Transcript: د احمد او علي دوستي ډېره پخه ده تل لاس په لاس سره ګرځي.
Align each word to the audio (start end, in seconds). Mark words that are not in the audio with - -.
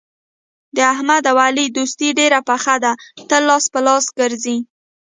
د 0.75 0.77
احمد 0.93 1.23
او 1.31 1.37
علي 1.45 1.65
دوستي 1.77 2.09
ډېره 2.19 2.39
پخه 2.49 2.75
ده 2.83 2.91
تل 3.29 3.41
لاس 3.49 3.65
په 3.73 3.79
لاس 3.85 4.03
سره 4.07 4.15
ګرځي. 4.19 4.57